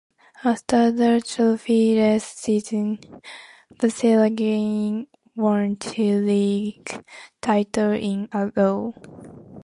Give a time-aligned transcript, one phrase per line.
[0.43, 2.97] After a trophy-less season,
[3.79, 7.05] Basel again won two league
[7.39, 8.95] titles in-a-row.